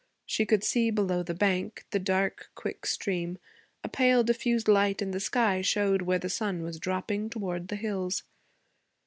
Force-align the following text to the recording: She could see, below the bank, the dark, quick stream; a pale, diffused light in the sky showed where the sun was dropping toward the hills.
She 0.25 0.47
could 0.47 0.63
see, 0.63 0.89
below 0.89 1.21
the 1.21 1.35
bank, 1.35 1.85
the 1.91 1.99
dark, 1.99 2.49
quick 2.55 2.87
stream; 2.87 3.37
a 3.83 3.87
pale, 3.87 4.23
diffused 4.23 4.67
light 4.67 4.99
in 4.99 5.11
the 5.11 5.19
sky 5.19 5.61
showed 5.61 6.01
where 6.01 6.17
the 6.17 6.27
sun 6.27 6.63
was 6.63 6.79
dropping 6.79 7.29
toward 7.29 7.67
the 7.67 7.75
hills. 7.75 8.23